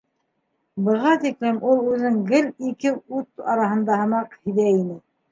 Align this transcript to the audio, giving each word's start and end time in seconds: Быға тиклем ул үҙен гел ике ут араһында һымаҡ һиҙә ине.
Быға 0.85 1.09
тиклем 1.25 1.59
ул 1.71 1.83
үҙен 1.95 2.17
гел 2.31 2.47
ике 2.69 2.93
ут 3.19 3.43
араһында 3.53 3.99
һымаҡ 4.01 4.33
һиҙә 4.49 4.65
ине. 4.79 4.97